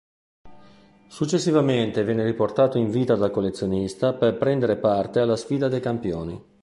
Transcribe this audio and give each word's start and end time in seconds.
Successivamente 1.07 2.03
viene 2.03 2.23
riportato 2.23 2.79
in 2.79 2.89
vita 2.89 3.13
dal 3.15 3.29
Collezionista 3.29 4.15
per 4.15 4.35
prendere 4.35 4.77
parte 4.77 5.19
alla 5.19 5.35
Sfida 5.35 5.67
dei 5.67 5.79
Campioni. 5.79 6.43